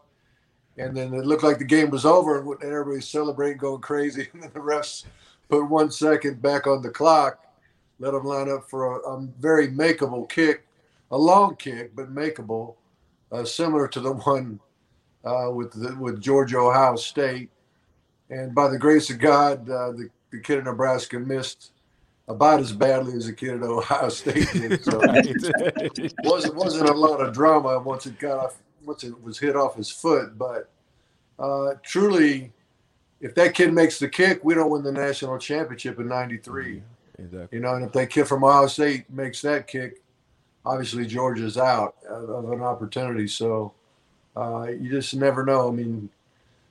and 0.77 0.97
then 0.97 1.13
it 1.13 1.27
looked 1.27 1.43
like 1.43 1.59
the 1.59 1.65
game 1.65 1.91
was 1.91 2.05
over, 2.05 2.39
and 2.39 2.63
everybody's 2.63 3.09
celebrating, 3.09 3.59
going 3.59 3.81
crazy. 3.81 4.29
And 4.33 4.45
then 4.45 4.51
the 4.55 4.61
refs 4.61 5.05
put 5.49 5.69
one 5.69 5.91
second 5.91 6.41
back 6.41 6.69
on 6.69 6.83
the 6.83 6.91
clock, 6.91 7.48
let 7.99 8.13
them 8.13 8.25
line 8.25 8.51
up 8.51 8.69
for 8.69 9.01
a, 9.01 9.15
a 9.15 9.27
very 9.39 9.69
makeable 9.69 10.29
kick, 10.29 10.67
a 11.11 11.19
long 11.19 11.57
kick, 11.57 11.95
but 11.95 12.15
makeable, 12.15 12.75
uh, 13.33 13.45
similar 13.45 13.89
to 13.89 14.01
the 14.01 14.13
one 14.25 14.61
uh, 15.25 15.51
with 15.53 15.73
the, 15.73 15.97
with 15.97 16.21
Georgia 16.21 16.59
Ohio 16.59 16.97
State. 16.97 17.51
And 18.31 18.55
by 18.55 18.69
the 18.69 18.79
grace 18.79 19.11
of 19.11 19.19
God, 19.19 19.69
uh, 19.69 19.93
the, 19.93 20.11
the 20.31 20.41
kid 20.41 20.59
in 20.59 20.65
Nebraska 20.65 21.19
missed 21.19 21.73
about 22.29 22.61
as 22.61 22.73
badly 22.73 23.15
as 23.15 23.27
the 23.27 23.33
kid 23.33 23.55
at 23.55 23.63
Ohio 23.63 24.09
State 24.11 24.49
did. 24.53 24.85
So 24.85 25.01
it 25.03 26.15
wasn't 26.25 26.55
wasn't 26.55 26.91
a 26.91 26.95
lot 26.95 27.21
of 27.21 27.33
drama 27.33 27.79
once 27.81 28.07
it 28.07 28.19
got 28.19 28.39
off 28.39 28.57
once 28.85 29.05
it 29.05 29.21
was 29.23 29.39
hit 29.39 29.57
off 29.57 29.77
his 29.77 29.91
foot. 29.91 30.39
But 30.39 30.71
uh, 31.39 31.75
truly, 31.83 32.53
if 33.21 33.35
that 33.35 33.55
kid 33.55 33.73
makes 33.73 33.99
the 33.99 34.09
kick, 34.09 34.45
we 34.45 34.55
don't 34.55 34.71
win 34.71 34.83
the 34.83 34.93
national 34.93 35.39
championship 35.39 35.99
in 35.99 36.09
'93. 36.09 36.83
Exactly. 37.19 37.59
You 37.59 37.63
know, 37.63 37.75
and 37.75 37.85
if 37.85 37.93
that 37.93 38.11
kid 38.11 38.27
from 38.27 38.45
Ohio 38.45 38.67
State 38.69 39.11
makes 39.11 39.43
that 39.43 39.67
kick, 39.67 40.03
obviously 40.65 41.07
Georgia's 41.07 41.59
out 41.59 41.97
of 42.09 42.51
an 42.51 42.63
opportunity. 42.63 43.27
So 43.27 43.73
uh, 44.37 44.69
you 44.69 44.91
just 44.91 45.15
never 45.15 45.45
know. 45.45 45.69
I 45.69 45.73
mean, 45.73 46.11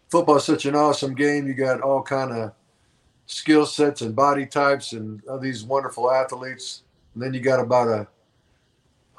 football's 0.09 0.45
such 0.45 0.65
an 0.65 0.75
awesome 0.75 1.15
game. 1.15 1.47
You 1.47 1.53
got 1.53 1.81
all 1.81 2.01
kind 2.01 2.31
of 2.31 2.53
skill 3.25 3.65
sets 3.65 4.01
and 4.01 4.15
body 4.15 4.45
types 4.45 4.93
and 4.93 5.21
all 5.29 5.39
these 5.39 5.63
wonderful 5.63 6.09
athletes. 6.09 6.83
And 7.13 7.23
then 7.23 7.33
you 7.33 7.41
got 7.41 7.59
about 7.59 7.87
a 7.87 8.07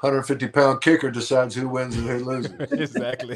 150 0.01 0.47
pound 0.47 0.79
kicker 0.79 1.11
decides 1.11 1.53
who 1.53 1.67
wins 1.67 1.97
and 1.97 2.07
who 2.07 2.19
loses. 2.23 2.53
exactly. 2.71 3.35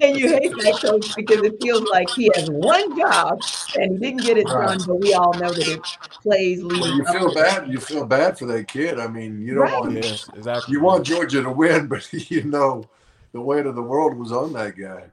and 0.00 0.16
you 0.16 0.30
hate 0.30 0.50
that 0.62 0.78
coach 0.80 1.14
because 1.14 1.42
it 1.42 1.60
feels 1.60 1.82
like 1.90 2.08
he 2.10 2.30
has 2.34 2.48
one 2.50 2.98
job 2.98 3.38
and 3.78 3.92
he 3.92 3.98
didn't 3.98 4.22
get 4.22 4.38
it 4.38 4.46
right. 4.48 4.78
done, 4.78 4.80
but 4.86 4.94
we 4.96 5.12
all 5.12 5.34
know 5.34 5.52
that 5.52 5.68
it 5.68 5.82
plays 6.22 6.62
leading. 6.62 6.80
Well, 6.80 6.96
you 6.96 7.04
feel 7.04 7.34
bad. 7.34 7.68
You 7.70 7.80
feel 7.80 8.06
bad 8.06 8.38
for 8.38 8.46
that 8.46 8.68
kid. 8.68 8.98
I 8.98 9.08
mean, 9.08 9.42
you 9.42 9.56
don't 9.56 9.64
right. 9.64 9.80
want 9.80 9.92
yes, 9.92 10.26
exactly. 10.34 10.72
you 10.72 10.80
want 10.80 11.04
Georgia 11.04 11.42
to 11.42 11.52
win, 11.52 11.86
but 11.88 12.10
you 12.30 12.44
know 12.44 12.88
the 13.32 13.42
weight 13.42 13.66
of 13.66 13.74
the 13.74 13.82
world 13.82 14.16
was 14.16 14.32
on 14.32 14.54
that 14.54 14.74
guy. 14.74 15.04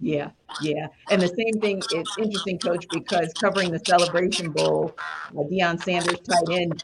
Yeah, 0.00 0.30
yeah. 0.60 0.88
And 1.10 1.22
the 1.22 1.28
same 1.28 1.60
thing, 1.60 1.82
it's 1.90 2.18
interesting, 2.18 2.58
coach, 2.58 2.84
because 2.90 3.32
covering 3.34 3.70
the 3.70 3.78
Celebration 3.78 4.50
Bowl, 4.50 4.94
uh, 4.98 5.42
Deion 5.44 5.82
Sanders, 5.82 6.18
tight 6.20 6.50
end, 6.50 6.82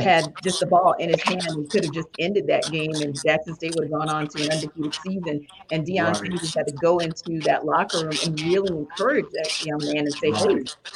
had 0.00 0.32
just 0.42 0.60
the 0.60 0.66
ball 0.66 0.92
in 0.98 1.08
his 1.08 1.22
hand. 1.22 1.42
He 1.42 1.64
could 1.66 1.84
have 1.84 1.94
just 1.94 2.08
ended 2.18 2.46
that 2.48 2.70
game, 2.70 2.94
and 2.94 3.16
Jackson 3.24 3.54
State 3.54 3.74
would 3.76 3.84
have 3.84 3.92
gone 3.92 4.08
on 4.08 4.28
to 4.28 4.44
an 4.44 4.52
undefeated 4.52 4.94
season. 4.94 5.46
And 5.72 5.86
Deion 5.86 6.06
right. 6.06 6.16
Sanders 6.16 6.54
had 6.54 6.66
to 6.66 6.74
go 6.74 6.98
into 6.98 7.40
that 7.40 7.64
locker 7.64 8.04
room 8.04 8.16
and 8.24 8.40
really 8.40 8.76
encourage 8.76 9.26
that 9.32 9.64
young 9.64 9.78
man 9.78 10.04
and 10.04 10.14
say, 10.14 10.30
right. 10.30 10.68
hey, 10.68 10.94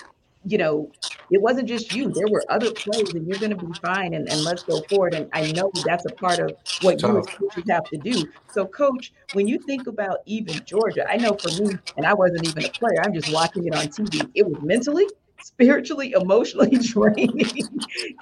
you 0.50 0.58
know, 0.58 0.90
it 1.30 1.42
wasn't 1.42 1.68
just 1.68 1.94
you. 1.94 2.10
There 2.10 2.26
were 2.28 2.42
other 2.48 2.72
plays, 2.72 3.12
and 3.14 3.26
you're 3.26 3.38
going 3.38 3.56
to 3.56 3.66
be 3.66 3.72
fine. 3.82 4.14
And, 4.14 4.28
and 4.30 4.42
let's 4.42 4.62
go 4.62 4.80
forward. 4.88 5.14
And 5.14 5.28
I 5.32 5.52
know 5.52 5.70
that's 5.84 6.06
a 6.06 6.14
part 6.14 6.38
of 6.38 6.52
what 6.82 7.02
you 7.02 7.18
as 7.18 7.26
coaches 7.26 7.64
have 7.68 7.84
to 7.84 7.98
do. 7.98 8.24
So, 8.50 8.66
coach, 8.66 9.12
when 9.34 9.46
you 9.46 9.58
think 9.58 9.86
about 9.86 10.18
even 10.26 10.64
Georgia, 10.64 11.08
I 11.08 11.16
know 11.16 11.34
for 11.34 11.50
me, 11.62 11.76
and 11.96 12.06
I 12.06 12.14
wasn't 12.14 12.46
even 12.46 12.64
a 12.64 12.68
player. 12.70 13.02
I'm 13.04 13.12
just 13.12 13.32
watching 13.32 13.66
it 13.66 13.74
on 13.74 13.86
TV. 13.88 14.30
It 14.34 14.46
was 14.46 14.62
mentally, 14.62 15.06
spiritually, 15.42 16.12
emotionally 16.12 16.76
draining, 16.82 17.38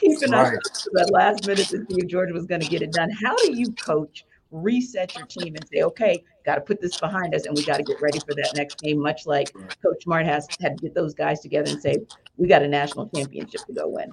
keeping 0.01 0.31
right. 0.31 0.59
us 0.59 0.83
to 0.83 0.91
that 0.95 1.11
last 1.13 1.47
minute 1.47 1.69
to 1.69 1.79
see 1.79 1.87
if 1.91 2.09
Georgia 2.09 2.33
was 2.33 2.47
going 2.47 2.61
to 2.61 2.69
get 2.69 2.83
it 2.83 2.93
done. 2.93 3.11
How 3.11 3.37
do 3.37 3.57
you 3.57 3.71
coach? 3.73 4.25
Reset 4.63 5.15
your 5.17 5.27
team 5.27 5.55
and 5.55 5.67
say, 5.73 5.83
okay, 5.83 6.23
got 6.45 6.57
to 6.57 6.61
put 6.61 6.81
this 6.81 6.99
behind 6.99 7.35
us 7.35 7.47
and 7.47 7.57
we 7.57 7.65
got 7.65 7.77
to 7.77 7.83
get 7.83 8.01
ready 8.01 8.19
for 8.21 8.35
that 8.35 8.53
next 8.57 8.79
game, 8.79 8.99
much 9.01 9.27
like 9.27 9.53
Coach 9.83 10.03
Smart 10.03 10.27
has 10.27 10.47
had 10.61 10.79
to 10.79 10.83
get 10.83 10.95
those 10.95 11.15
guys 11.15 11.41
together 11.41 11.71
and 11.71 11.81
say, 11.81 11.97
we 12.37 12.49
got 12.49 12.63
a 12.63 12.69
national 12.69 13.09
championship 13.09 13.63
to 13.67 13.73
go 13.73 13.89
win. 13.89 14.13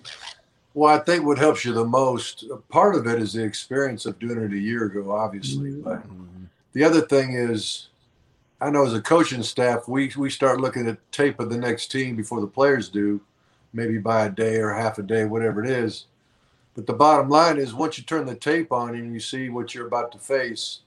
Well, 0.73 0.93
I 0.93 0.99
think 0.99 1.23
what 1.23 1.37
helps 1.37 1.63
you 1.63 1.73
the 1.73 1.85
most, 1.85 2.45
part 2.69 2.95
of 2.95 3.05
it 3.05 3.21
is 3.21 3.33
the 3.33 3.43
experience 3.43 4.05
of 4.05 4.17
doing 4.17 4.43
it 4.43 4.53
a 4.53 4.57
year 4.57 4.85
ago, 4.85 5.11
obviously. 5.11 5.71
Mm-hmm. 5.71 5.81
But 5.83 6.03
the 6.73 6.83
other 6.83 7.01
thing 7.01 7.33
is, 7.33 7.89
I 8.59 8.69
know 8.69 8.85
as 8.85 8.93
a 8.93 9.01
coaching 9.01 9.43
staff, 9.43 9.87
we, 9.87 10.11
we 10.17 10.29
start 10.29 10.61
looking 10.61 10.87
at 10.87 11.11
tape 11.11 11.39
of 11.39 11.49
the 11.49 11.57
next 11.57 11.91
team 11.91 12.15
before 12.15 12.41
the 12.41 12.47
players 12.47 12.89
do, 12.89 13.21
maybe 13.73 13.97
by 13.97 14.25
a 14.25 14.29
day 14.29 14.57
or 14.57 14.73
half 14.73 14.97
a 14.97 15.03
day, 15.03 15.25
whatever 15.25 15.63
it 15.63 15.69
is. 15.69 16.05
But 16.75 16.87
the 16.87 16.93
bottom 16.93 17.29
line 17.29 17.57
is, 17.57 17.73
once 17.73 17.97
you 17.97 18.03
turn 18.03 18.25
the 18.25 18.35
tape 18.35 18.71
on 18.71 18.95
and 18.95 19.13
you 19.13 19.19
see 19.19 19.49
what 19.49 19.75
you're 19.75 19.87
about 19.87 20.11
to 20.13 20.17
face, 20.17 20.79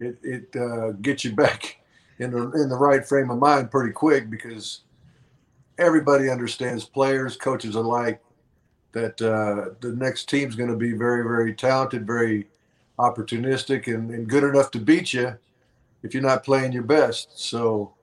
it 0.00 0.18
it 0.22 0.56
uh, 0.56 0.92
gets 0.92 1.24
you 1.24 1.32
back 1.34 1.80
in 2.18 2.30
the 2.32 2.50
in 2.52 2.68
the 2.68 2.76
right 2.76 3.06
frame 3.06 3.30
of 3.30 3.38
mind 3.38 3.70
pretty 3.70 3.92
quick 3.92 4.28
because 4.30 4.80
everybody 5.78 6.28
understands 6.28 6.84
players, 6.84 7.36
coaches 7.36 7.74
alike, 7.74 8.20
that 8.92 9.20
uh, 9.22 9.74
the 9.80 9.94
next 9.94 10.28
team's 10.28 10.56
going 10.56 10.70
to 10.70 10.76
be 10.76 10.92
very 10.92 11.22
very 11.22 11.54
talented, 11.54 12.06
very 12.06 12.48
opportunistic, 12.98 13.86
and, 13.86 14.10
and 14.10 14.28
good 14.28 14.44
enough 14.44 14.70
to 14.72 14.78
beat 14.78 15.14
you 15.14 15.36
if 16.02 16.12
you're 16.12 16.22
not 16.22 16.44
playing 16.44 16.72
your 16.72 16.82
best. 16.82 17.38
So 17.38 17.94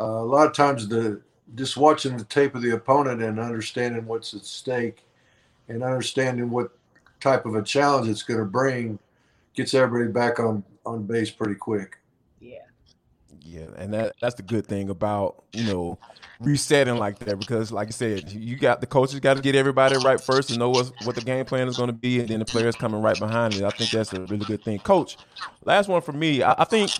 uh, 0.00 0.04
a 0.04 0.24
lot 0.24 0.46
of 0.46 0.54
times 0.54 0.88
the 0.88 1.20
just 1.54 1.76
watching 1.76 2.16
the 2.16 2.24
tape 2.24 2.54
of 2.54 2.62
the 2.62 2.74
opponent 2.74 3.22
and 3.22 3.38
understanding 3.38 4.06
what's 4.06 4.34
at 4.34 4.44
stake 4.44 5.04
and 5.68 5.82
understanding 5.82 6.50
what 6.50 6.70
type 7.20 7.46
of 7.46 7.54
a 7.54 7.62
challenge 7.62 8.08
it's 8.08 8.22
going 8.22 8.40
to 8.40 8.46
bring 8.46 8.98
gets 9.54 9.74
everybody 9.74 10.10
back 10.10 10.38
on 10.38 10.62
on 10.86 11.04
base 11.04 11.30
pretty 11.30 11.54
quick. 11.54 11.98
Yeah. 12.40 12.58
Yeah, 13.40 13.66
and 13.76 13.92
that 13.94 14.14
that's 14.20 14.34
the 14.34 14.42
good 14.42 14.66
thing 14.66 14.90
about, 14.90 15.44
you 15.52 15.64
know, 15.64 15.98
resetting 16.40 16.96
like 16.96 17.18
that 17.20 17.38
because 17.38 17.70
like 17.70 17.88
I 17.88 17.92
said, 17.92 18.30
you 18.30 18.56
got 18.56 18.80
the 18.80 18.86
coaches 18.86 19.20
got 19.20 19.36
to 19.36 19.42
get 19.42 19.54
everybody 19.54 19.96
right 20.04 20.20
first 20.20 20.48
to 20.48 20.58
know 20.58 20.70
what 20.70 20.92
what 21.04 21.14
the 21.14 21.20
game 21.20 21.44
plan 21.44 21.68
is 21.68 21.76
going 21.76 21.88
to 21.88 21.94
be 21.94 22.20
and 22.20 22.28
then 22.28 22.38
the 22.40 22.44
players 22.44 22.74
coming 22.74 23.00
right 23.00 23.18
behind 23.18 23.54
it. 23.54 23.62
I 23.62 23.70
think 23.70 23.90
that's 23.90 24.12
a 24.12 24.22
really 24.22 24.44
good 24.44 24.62
thing. 24.64 24.78
Coach, 24.78 25.16
last 25.64 25.88
one 25.88 26.02
for 26.02 26.12
me. 26.12 26.42
I, 26.42 26.54
I 26.58 26.64
think 26.64 26.90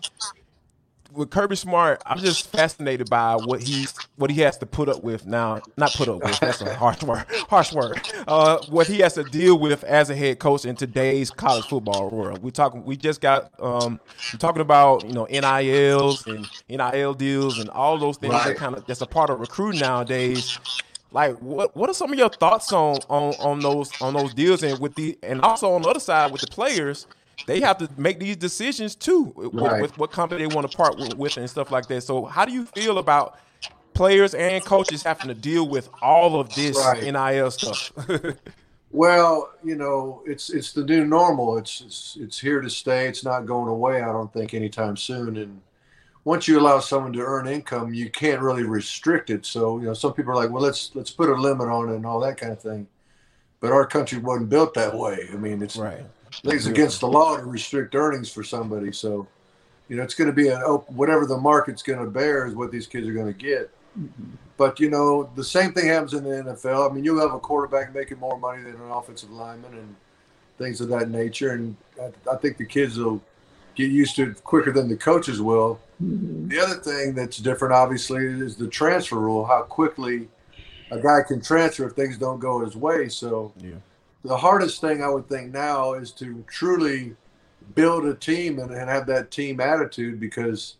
with 1.14 1.30
Kirby 1.30 1.56
Smart, 1.56 2.02
I'm 2.06 2.18
just 2.18 2.46
fascinated 2.52 3.08
by 3.08 3.36
what 3.36 3.62
he's 3.62 3.94
what 4.16 4.30
he 4.30 4.40
has 4.42 4.58
to 4.58 4.66
put 4.66 4.88
up 4.88 5.02
with 5.02 5.26
now. 5.26 5.60
Not 5.76 5.92
put 5.94 6.08
up 6.08 6.22
with. 6.22 6.38
That's 6.40 6.60
a 6.60 6.74
harsh 6.74 7.02
word. 7.02 7.24
Harsh 7.48 7.72
word. 7.72 8.00
Uh, 8.26 8.58
what 8.68 8.86
he 8.86 8.98
has 8.98 9.14
to 9.14 9.24
deal 9.24 9.58
with 9.58 9.84
as 9.84 10.10
a 10.10 10.16
head 10.16 10.38
coach 10.38 10.64
in 10.64 10.76
today's 10.76 11.30
college 11.30 11.66
football 11.66 12.10
world. 12.10 12.42
We 12.42 12.50
talking. 12.50 12.84
We 12.84 12.96
just 12.96 13.20
got. 13.20 13.52
Um, 13.60 14.00
we're 14.32 14.38
talking 14.38 14.62
about 14.62 15.04
you 15.04 15.12
know 15.12 15.26
NILs 15.26 16.26
and 16.26 16.46
NIL 16.68 17.14
deals 17.14 17.58
and 17.58 17.70
all 17.70 17.98
those 17.98 18.16
things 18.16 18.32
right. 18.32 18.48
that 18.48 18.56
kind 18.56 18.74
of 18.74 18.86
that's 18.86 19.00
a 19.00 19.06
part 19.06 19.30
of 19.30 19.40
recruiting 19.40 19.80
nowadays. 19.80 20.58
Like 21.12 21.38
what 21.38 21.76
what 21.76 21.88
are 21.88 21.94
some 21.94 22.12
of 22.12 22.18
your 22.18 22.28
thoughts 22.28 22.72
on 22.72 22.96
on 23.08 23.34
on 23.34 23.60
those 23.60 23.92
on 24.00 24.14
those 24.14 24.34
deals 24.34 24.62
and 24.62 24.78
with 24.80 24.96
the 24.96 25.16
and 25.22 25.40
also 25.42 25.72
on 25.72 25.82
the 25.82 25.88
other 25.88 26.00
side 26.00 26.32
with 26.32 26.40
the 26.40 26.48
players? 26.48 27.06
They 27.46 27.60
have 27.60 27.78
to 27.78 27.88
make 27.96 28.18
these 28.18 28.36
decisions 28.36 28.94
too 28.94 29.32
with, 29.36 29.54
right. 29.54 29.82
with 29.82 29.96
what 29.98 30.10
company 30.10 30.46
they 30.46 30.54
want 30.54 30.70
to 30.70 30.76
part 30.76 30.96
with 31.16 31.36
and 31.36 31.48
stuff 31.48 31.70
like 31.70 31.86
that. 31.88 32.02
So, 32.02 32.24
how 32.24 32.44
do 32.44 32.52
you 32.52 32.64
feel 32.66 32.98
about 32.98 33.38
players 33.92 34.34
and 34.34 34.64
coaches 34.64 35.02
having 35.02 35.28
to 35.28 35.34
deal 35.34 35.68
with 35.68 35.88
all 36.02 36.40
of 36.40 36.54
this 36.54 36.76
right. 36.76 37.02
NIL 37.02 37.50
stuff? 37.50 37.92
well, 38.92 39.52
you 39.62 39.76
know, 39.76 40.22
it's 40.26 40.50
it's 40.50 40.72
the 40.72 40.84
new 40.84 41.04
normal. 41.04 41.58
It's, 41.58 41.80
it's 41.80 42.16
it's 42.20 42.38
here 42.38 42.60
to 42.60 42.70
stay. 42.70 43.08
It's 43.08 43.24
not 43.24 43.46
going 43.46 43.68
away. 43.68 44.02
I 44.02 44.12
don't 44.12 44.32
think 44.32 44.54
anytime 44.54 44.96
soon. 44.96 45.36
And 45.36 45.60
once 46.24 46.48
you 46.48 46.58
allow 46.58 46.80
someone 46.80 47.12
to 47.14 47.20
earn 47.20 47.46
income, 47.46 47.92
you 47.92 48.10
can't 48.10 48.40
really 48.40 48.64
restrict 48.64 49.30
it. 49.30 49.44
So, 49.44 49.78
you 49.78 49.86
know, 49.86 49.94
some 49.94 50.14
people 50.14 50.32
are 50.32 50.36
like, 50.36 50.50
well, 50.50 50.62
let's 50.62 50.90
let's 50.94 51.10
put 51.10 51.28
a 51.28 51.34
limit 51.34 51.68
on 51.68 51.90
it 51.90 51.96
and 51.96 52.06
all 52.06 52.20
that 52.20 52.36
kind 52.36 52.52
of 52.52 52.60
thing. 52.60 52.86
But 53.60 53.72
our 53.72 53.86
country 53.86 54.18
wasn't 54.18 54.50
built 54.50 54.74
that 54.74 54.94
way. 54.94 55.28
I 55.32 55.36
mean, 55.36 55.62
it's 55.62 55.76
right 55.76 56.04
I 56.38 56.48
think 56.48 56.54
it's 56.54 56.66
against 56.66 57.00
the 57.00 57.08
law 57.08 57.36
to 57.36 57.44
restrict 57.44 57.94
earnings 57.94 58.30
for 58.30 58.42
somebody. 58.42 58.92
So, 58.92 59.26
you 59.88 59.96
know, 59.96 60.02
it's 60.02 60.14
going 60.14 60.28
to 60.28 60.34
be 60.34 60.48
an 60.48 60.62
open, 60.64 60.96
whatever 60.96 61.26
the 61.26 61.36
market's 61.36 61.82
going 61.82 61.98
to 62.04 62.10
bear 62.10 62.46
is 62.46 62.54
what 62.54 62.70
these 62.70 62.86
kids 62.86 63.06
are 63.06 63.12
going 63.12 63.32
to 63.32 63.38
get. 63.38 63.70
Mm-hmm. 63.98 64.34
But 64.56 64.78
you 64.80 64.88
know, 64.90 65.30
the 65.34 65.44
same 65.44 65.72
thing 65.72 65.88
happens 65.88 66.14
in 66.14 66.24
the 66.24 66.30
NFL. 66.30 66.90
I 66.90 66.94
mean, 66.94 67.04
you'll 67.04 67.20
have 67.20 67.34
a 67.34 67.38
quarterback 67.38 67.94
making 67.94 68.18
more 68.18 68.38
money 68.38 68.62
than 68.62 68.74
an 68.74 68.90
offensive 68.90 69.30
lineman 69.30 69.72
and 69.74 69.96
things 70.58 70.80
of 70.80 70.88
that 70.88 71.10
nature. 71.10 71.52
And 71.52 71.76
I, 72.00 72.32
I 72.32 72.36
think 72.36 72.56
the 72.56 72.66
kids 72.66 72.98
will 72.98 73.20
get 73.74 73.90
used 73.90 74.16
to 74.16 74.30
it 74.30 74.44
quicker 74.44 74.72
than 74.72 74.88
the 74.88 74.96
coaches 74.96 75.40
will. 75.40 75.80
Mm-hmm. 76.02 76.48
The 76.48 76.60
other 76.60 76.76
thing 76.76 77.14
that's 77.14 77.38
different, 77.38 77.74
obviously, 77.74 78.24
is 78.24 78.56
the 78.56 78.68
transfer 78.68 79.18
rule. 79.18 79.44
How 79.44 79.62
quickly 79.62 80.28
a 80.90 81.00
guy 81.00 81.20
can 81.26 81.40
transfer 81.40 81.86
if 81.86 81.94
things 81.94 82.16
don't 82.18 82.38
go 82.38 82.64
his 82.64 82.76
way. 82.76 83.08
So. 83.08 83.52
Yeah 83.58 83.74
the 84.24 84.36
hardest 84.36 84.80
thing 84.80 85.02
I 85.02 85.08
would 85.08 85.28
think 85.28 85.52
now 85.52 85.94
is 85.94 86.10
to 86.12 86.44
truly 86.48 87.14
build 87.74 88.06
a 88.06 88.14
team 88.14 88.58
and, 88.58 88.70
and 88.70 88.88
have 88.88 89.06
that 89.06 89.30
team 89.30 89.60
attitude 89.60 90.18
because 90.18 90.76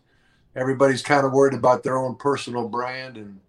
everybody's 0.55 1.01
kind 1.01 1.25
of 1.25 1.31
worried 1.31 1.53
about 1.53 1.83
their 1.83 1.97
own 1.97 2.15
personal 2.15 2.67
brand 2.67 3.17
and 3.17 3.39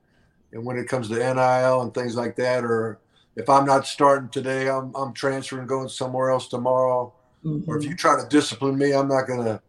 and 0.52 0.64
when 0.64 0.78
it 0.78 0.88
comes 0.88 1.08
to 1.08 1.16
NIL 1.16 1.82
and 1.82 1.92
things 1.92 2.14
like 2.16 2.36
that, 2.36 2.64
or 2.64 2.98
if 3.34 3.48
I'm 3.50 3.66
not 3.66 3.86
starting 3.86 4.28
today, 4.28 4.68
I'm 4.70 4.94
I'm 4.94 5.12
transferring, 5.12 5.66
going 5.66 5.88
somewhere 5.88 6.30
else 6.30 6.48
tomorrow. 6.48 7.12
Mm-hmm. 7.44 7.70
Or 7.70 7.76
if 7.76 7.82
mm-hmm. 7.82 7.90
you 7.90 7.96
try 7.96 8.20
to 8.20 8.28
discipline 8.28 8.78
me, 8.78 8.94
I'm 8.94 9.08
not 9.08 9.26
gonna 9.26 9.60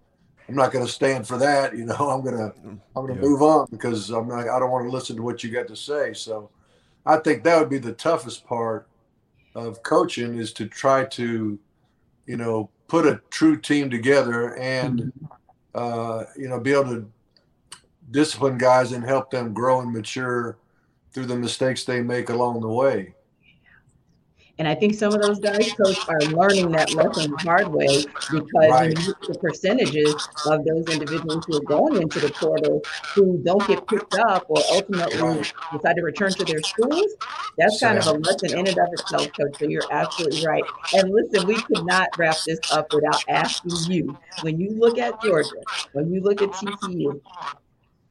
I'm 0.48 0.56
not 0.56 0.72
gonna 0.72 0.88
stand 0.88 1.28
for 1.28 1.38
that. 1.40 1.76
You 1.76 1.86
know, 1.86 1.96
I'm 2.10 2.24
gonna 2.24 2.54
I'm 2.64 2.82
gonna 2.96 3.16
yeah. 3.16 3.22
move 3.22 3.42
on 3.42 3.68
because 3.70 4.10
I'm 4.10 4.28
not 4.28 4.48
I 4.48 4.60
don't 4.60 4.72
want 4.72 4.86
to 4.86 4.92
listen 4.92 5.16
to 5.18 5.24
what 5.24 5.44
you 5.44 5.50
got 5.50 5.68
to 5.68 5.76
say. 5.76 6.14
So 6.14 6.50
I 7.06 7.18
think 7.18 7.44
that 7.44 7.60
would 7.60 7.70
be 7.70 7.80
the 7.80 7.94
toughest 7.94 8.46
part 8.46 8.88
of 9.58 9.82
coaching 9.82 10.38
is 10.38 10.54
to 10.54 10.68
try 10.68 11.04
to, 11.04 11.58
you 12.28 12.38
know, 12.38 12.70
put 12.88 13.08
a 13.08 13.20
true 13.32 13.60
team 13.60 13.90
together 13.90 14.56
and, 14.58 15.00
mm-hmm. 15.02 15.26
uh, 15.74 16.24
you 16.38 16.48
know, 16.48 16.60
be 16.60 16.72
able 16.72 16.86
to 16.86 17.12
discipline 18.12 18.58
guys 18.58 18.92
and 18.92 19.04
help 19.04 19.32
them 19.32 19.54
grow 19.54 19.82
and 19.82 19.92
mature 19.92 20.58
through 21.12 21.26
the 21.26 21.36
mistakes 21.36 21.84
they 21.84 22.02
make 22.02 22.30
along 22.30 22.62
the 22.62 22.68
way. 22.68 23.16
And 24.60 24.68
I 24.68 24.74
think 24.74 24.96
some 24.96 25.14
of 25.14 25.22
those 25.22 25.40
guys, 25.40 25.72
coach, 25.74 25.98
are 26.10 26.20
learning 26.32 26.72
that 26.72 26.94
lesson 26.94 27.32
the 27.32 27.38
hard 27.38 27.68
way 27.68 28.06
because 28.32 28.72
right. 28.72 28.96
the 28.96 29.38
percentages 29.40 30.28
of 30.46 30.66
those 30.66 30.88
individuals 30.90 31.46
who 31.46 31.58
are 31.58 31.62
going 31.62 32.02
into 32.02 32.20
the 32.20 32.30
portal 32.30 32.82
who 33.14 33.38
don't 33.44 33.66
get 33.68 33.88
picked 33.88 34.16
up 34.16 34.46
or 34.48 34.58
ultimately 34.72 35.22
right. 35.22 35.54
decide 35.72 35.96
to 35.96 36.02
return 36.02 36.32
to 36.32 36.44
their 36.44 36.62
schools, 36.64 37.16
that's 37.58 37.80
kind 37.80 38.00
of 38.00 38.08
a 38.08 38.14
lesson 38.14 38.58
in 38.58 38.68
and 38.68 38.78
of 38.78 38.88
itself, 38.94 39.28
coach. 39.34 39.60
So 39.60 39.68
you're 39.68 39.84
absolutely 39.92 40.46
right. 40.46 40.64
And 40.94 41.12
listen, 41.12 41.48
we 41.48 41.62
could 41.62 41.86
not 41.86 42.10
wrap 42.18 42.38
this 42.46 42.60
up 42.72 42.92
without 42.94 43.24
asking 43.28 43.92
you 43.92 44.18
when 44.42 44.60
you 44.60 44.72
look 44.72 44.98
at 44.98 45.22
Georgia, 45.22 45.50
when 45.94 46.12
you 46.12 46.22
look 46.22 46.42
at 46.42 46.50
TCU, 46.50 47.22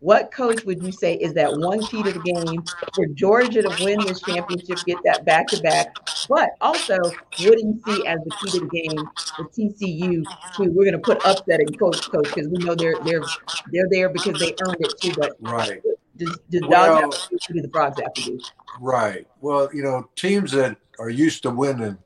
what 0.07 0.31
coach 0.31 0.65
would 0.65 0.81
you 0.85 0.93
say 0.93 1.15
is 1.15 1.35
that 1.35 1.53
one 1.59 1.83
key 1.83 2.01
to 2.01 2.13
the 2.13 2.21
game 2.21 2.63
for 2.95 3.07
Georgia 3.07 3.61
to 3.61 3.85
win 3.85 3.99
this 4.07 4.21
championship, 4.21 4.79
get 4.87 4.99
that 5.03 5.25
back 5.25 5.49
to 5.49 5.61
back? 5.61 5.97
But 6.29 6.51
also, 6.61 6.97
what 6.97 7.35
do 7.39 7.59
you 7.59 7.83
see 7.85 8.07
as 8.07 8.21
the 8.25 8.31
key 8.41 8.51
to 8.53 8.61
the 8.61 8.67
game 8.67 9.11
for 9.35 9.47
TCU? 9.47 10.25
To 10.55 10.71
we're 10.71 10.85
going 10.85 10.93
to 10.93 11.01
put 11.01 11.21
upsetting 11.25 11.75
coach 11.75 12.09
coach 12.09 12.33
because 12.33 12.49
we 12.49 12.59
know 12.59 12.77
they're 12.77 12.95
they're 13.05 13.25
they're 13.73 13.89
there 13.91 14.09
because 14.09 14.39
they 14.39 14.55
earned 14.65 14.77
it 14.79 14.95
too. 15.01 15.13
But 15.19 15.33
right, 15.41 15.83
does, 16.17 16.39
does 16.51 16.63
well, 16.69 17.01
have 17.01 17.11
to 17.11 17.53
do 17.53 17.61
the 17.61 17.69
frogs 17.71 18.01
have 18.01 18.15
to 18.15 18.23
do? 18.23 18.41
Right. 18.81 19.27
Well, 19.41 19.69
you 19.75 19.83
know, 19.83 20.09
teams 20.15 20.53
that 20.53 20.77
are 21.01 21.11
used 21.11 21.43
to 21.43 21.51
winning 21.51 21.99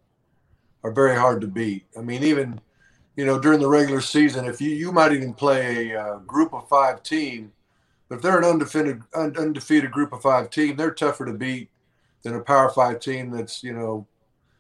are 0.85 0.91
very 0.91 1.19
hard 1.19 1.43
to 1.43 1.49
beat. 1.49 1.85
I 1.99 2.01
mean, 2.01 2.23
even 2.23 2.63
you 3.17 3.27
know 3.27 3.39
during 3.39 3.61
the 3.61 3.69
regular 3.69 4.01
season, 4.01 4.47
if 4.47 4.59
you 4.59 4.71
you 4.71 4.91
might 4.91 5.13
even 5.13 5.35
play 5.35 5.91
a, 5.91 6.15
a 6.15 6.21
group 6.21 6.55
of 6.55 6.67
five 6.67 7.03
team 7.03 7.53
but 8.11 8.17
if 8.17 8.23
they're 8.23 8.39
an 8.39 8.45
undefeated 8.45 9.03
undefeated 9.15 9.93
group 9.93 10.13
of 10.13 10.21
five 10.21 10.51
team, 10.51 10.77
they're 10.77 10.91
tougher 10.91 11.25
to 11.25 11.33
beat 11.33 11.71
than 12.25 12.35
a 12.35 12.41
power 12.41 12.69
five 12.69 12.99
team 12.99 13.31
that's 13.31 13.63
you 13.63 13.73
know 13.73 14.07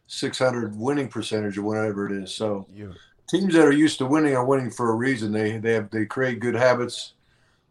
600 0.06 0.78
winning 0.78 1.08
percentage 1.08 1.58
or 1.58 1.62
whatever 1.62 2.06
it 2.06 2.12
is. 2.12 2.32
So 2.32 2.66
yeah. 2.72 2.92
teams 3.28 3.54
that 3.54 3.66
are 3.66 3.72
used 3.72 3.98
to 3.98 4.06
winning 4.06 4.36
are 4.36 4.44
winning 4.44 4.70
for 4.70 4.90
a 4.90 4.94
reason. 4.94 5.32
They 5.32 5.58
they 5.58 5.72
have 5.72 5.90
they 5.90 6.06
create 6.06 6.38
good 6.38 6.54
habits 6.54 7.14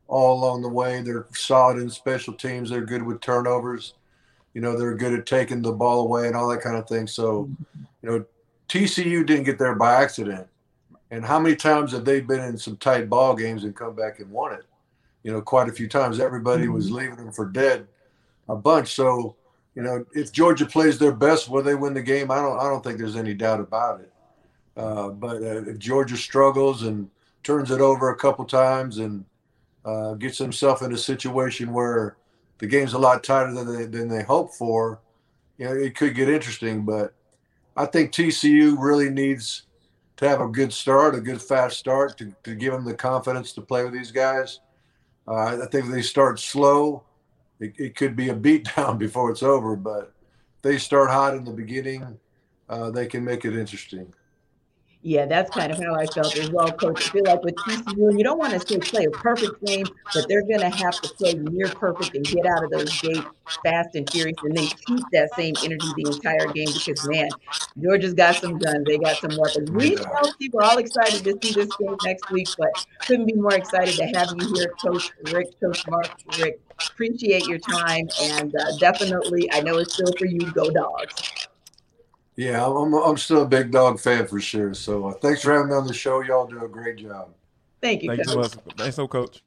all 0.10 0.38
along 0.38 0.64
the 0.64 0.70
way. 0.70 1.02
They're 1.02 1.28
solid 1.34 1.78
in 1.78 1.90
special 1.90 2.34
teams. 2.34 2.70
They're 2.70 2.86
good 2.86 3.02
with 3.02 3.22
turnovers. 3.22 3.94
You 4.54 4.60
know 4.60 4.78
they're 4.78 4.96
good 4.96 5.18
at 5.18 5.26
taking 5.26 5.62
the 5.62 5.72
ball 5.72 6.02
away 6.02 6.28
and 6.28 6.36
all 6.36 6.50
that 6.50 6.62
kind 6.62 6.76
of 6.76 6.90
thing. 6.90 7.08
So 7.08 7.50
you 8.02 8.10
know 8.10 8.26
TCU 8.68 9.26
didn't 9.26 9.46
get 9.46 9.58
there 9.58 9.76
by 9.76 10.04
accident. 10.04 10.46
And 11.10 11.26
how 11.26 11.40
many 11.40 11.56
times 11.56 11.94
have 11.94 12.04
they 12.04 12.20
been 12.20 12.42
in 12.42 12.58
some 12.58 12.76
tight 12.76 13.10
ball 13.10 13.34
games 13.34 13.64
and 13.64 13.74
come 13.74 13.96
back 13.96 14.20
and 14.20 14.30
won 14.30 14.54
it? 14.54 14.66
You 15.24 15.32
know, 15.32 15.42
quite 15.42 15.70
a 15.70 15.74
few 15.74 15.88
times. 15.88 16.20
Everybody 16.20 16.64
mm-hmm. 16.64 16.74
was 16.74 16.92
leaving 16.92 17.18
them 17.18 17.32
for 17.32 17.46
dead 17.46 17.88
a 18.48 18.56
bunch. 18.56 18.96
So, 18.96 19.36
you 19.76 19.84
know, 19.84 20.06
if 20.14 20.32
Georgia 20.32 20.66
plays 20.66 20.98
their 20.98 21.12
best, 21.12 21.50
will 21.50 21.64
they 21.64 21.76
win 21.76 21.94
the 21.94 22.02
game? 22.02 22.32
I 22.32 22.42
don't. 22.42 22.60
I 22.60 22.64
don't 22.64 22.84
think 22.84 22.98
there's 22.98 23.16
any 23.16 23.34
doubt 23.34 23.60
about 23.60 24.02
it. 24.02 24.12
Uh, 24.76 25.10
but 25.10 25.38
uh, 25.38 25.64
if 25.70 25.78
Georgia 25.78 26.18
struggles 26.18 26.84
and 26.84 27.10
turns 27.44 27.72
it 27.72 27.82
over 27.82 28.10
a 28.10 28.18
couple 28.18 28.46
times 28.46 28.98
and 28.98 29.26
uh, 29.86 30.14
gets 30.14 30.38
himself 30.38 30.82
in 30.82 30.94
a 30.94 30.98
situation 30.98 31.74
where 31.74 32.18
the 32.60 32.68
game's 32.68 32.94
a 32.94 33.00
lot 33.00 33.24
tighter 33.24 33.54
than 33.54 33.74
they 33.74 33.86
than 33.86 34.08
they 34.08 34.24
hope 34.24 34.54
for, 34.54 35.00
you 35.58 35.66
know, 35.66 35.74
it 35.74 35.96
could 35.96 36.16
get 36.16 36.30
interesting. 36.30 36.86
But 36.86 37.14
I 37.76 37.86
think 37.86 38.12
TCU 38.12 38.76
really 38.78 39.10
needs 39.10 39.64
to 40.18 40.28
have 40.28 40.42
a 40.42 40.48
good 40.48 40.74
start, 40.74 41.16
a 41.16 41.22
good 41.22 41.42
fast 41.42 41.78
start 41.78 42.18
to, 42.18 42.34
to 42.44 42.54
give 42.54 42.74
them 42.74 42.84
the 42.84 42.94
confidence 42.94 43.54
to 43.54 43.62
play 43.62 43.86
with 43.86 43.94
these 43.94 44.12
guys. 44.12 44.60
Uh, 45.30 45.60
I 45.62 45.66
think 45.68 45.92
they 45.92 46.02
start 46.02 46.40
slow, 46.40 47.04
it, 47.60 47.74
it, 47.78 47.96
could 47.96 48.16
be 48.16 48.30
a 48.30 48.36
beatdown 48.36 48.98
before 48.98 49.30
it's 49.30 49.44
over. 49.44 49.76
But 49.76 50.12
they 50.64 50.78
start 50.80 51.12
hot 51.12 51.36
in 51.36 51.44
the 51.44 51.52
beginning, 51.52 52.18
uh, 52.68 52.90
they 52.90 53.06
can 53.06 53.24
make 53.24 53.46
it 53.46 53.56
interesting. 53.56 54.12
Yeah, 55.02 55.26
that's 55.28 55.50
kind 55.52 55.72
of 55.72 55.78
how 55.78 55.96
I 55.96 56.06
felt 56.08 56.36
as 56.38 56.52
well, 56.52 56.70
Coach. 56.74 57.08
I 57.08 57.12
feel 57.12 57.24
like 57.24 57.42
with 57.42 57.56
TCU, 57.56 58.18
you 58.18 58.24
don't 58.24 58.38
want 58.38 58.52
to 58.52 58.60
say 58.60 58.80
play 58.80 59.06
a 59.06 59.10
perfect 59.10 59.64
game, 59.66 59.86
but 60.14 60.28
they're 60.28 60.42
going 60.42 60.60
to 60.60 60.70
have 60.70 61.00
to 61.00 61.10
play 61.14 61.36
near 61.36 61.70
perfect 61.70 62.16
and 62.16 62.26
get 62.26 62.46
out 62.46 62.66
of 62.66 62.70
those 62.72 63.00
gates 63.00 63.26
fast 63.64 63.96
and 63.96 64.10
furious, 64.10 64.36
and 64.44 64.58
they 64.58 64.68
keep 64.68 65.04
that 65.14 65.34
same 65.36 65.56
energy 65.64 65.88
the 65.96 66.12
entire 66.12 66.52
game 66.52 66.68
because 66.74 67.08
man, 67.08 67.30
Georgia's 67.82 68.14
got 68.14 68.36
some 68.36 68.58
guns, 68.58 68.84
they 68.86 68.98
got 68.98 69.16
some 69.16 69.38
weapons. 69.38 69.72
We 69.72 69.96
healthy, 69.96 70.50
we're 70.52 70.64
all 70.64 70.78
excited 70.78 71.24
to 71.24 71.48
see 71.48 71.54
this 71.54 71.74
game 71.78 71.96
next 72.04 72.30
week, 72.30 72.50
but 72.58 72.70
couldn't 73.00 73.26
be 73.26 73.36
more 73.36 73.54
excited 73.54 73.96
to 73.96 74.06
have 74.20 74.34
you 74.38 74.54
here, 74.54 74.74
Coach 74.84 75.12
Richt, 75.32 75.56
Coach 75.62 75.88
Mark, 75.88 76.10
Richt. 76.38 76.60
Appreciate 76.92 77.48
your 77.48 77.60
time, 77.60 78.08
and 78.22 78.54
uh, 78.54 78.78
definitely, 78.80 79.50
I 79.54 79.62
know 79.62 79.78
it's 79.78 79.94
still 79.94 80.12
for 80.18 80.26
you. 80.26 80.40
Go 80.52 80.70
dogs. 80.70 81.39
Yeah, 82.40 82.66
I'm, 82.66 82.94
I'm 82.94 83.18
still 83.18 83.42
a 83.42 83.46
big 83.46 83.70
dog 83.70 84.00
fan 84.00 84.26
for 84.26 84.40
sure. 84.40 84.74
So 84.74 85.08
uh, 85.10 85.14
thanks 85.16 85.42
for 85.42 85.52
having 85.52 85.68
me 85.68 85.74
on 85.74 85.86
the 85.86 85.94
show. 85.94 86.22
Y'all 86.22 86.48
do 86.48 86.64
a 86.64 86.70
great 86.70 86.96
job. 86.96 87.34
Thank 87.82 88.02
you. 88.02 88.16
Thanks 88.16 88.32
coach. 88.32 88.52
so 88.52 88.62
much. 88.66 88.78
Thanks 88.78 88.96
so, 88.96 89.10
coach. 89.10 89.44